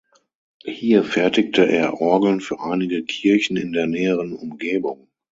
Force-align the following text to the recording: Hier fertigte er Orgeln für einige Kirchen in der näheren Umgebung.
Hier 0.65 1.03
fertigte 1.03 1.63
er 1.69 2.01
Orgeln 2.01 2.41
für 2.41 2.59
einige 2.59 3.03
Kirchen 3.05 3.55
in 3.55 3.71
der 3.71 3.85
näheren 3.85 4.33
Umgebung. 4.33 5.11